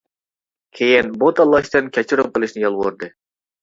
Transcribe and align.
كېيىن 0.79 1.13
بۇ 1.25 1.31
تاللاشتىن 1.41 1.95
كەچۈرۈم 2.01 2.35
قىلىشنى 2.35 2.69
يالۋۇردى. 2.69 3.17